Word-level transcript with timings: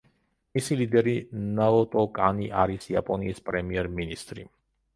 მისი 0.57 0.77
ლიდერი 0.79 1.13
ნაოტო 1.59 2.03
კანი 2.17 2.49
არის 2.63 2.89
იაპონიის 2.97 3.45
პრემიერ-მინისტრი. 3.51 4.51